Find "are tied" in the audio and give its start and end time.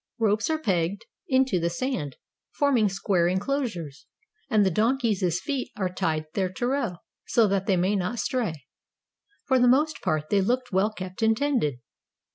5.77-6.25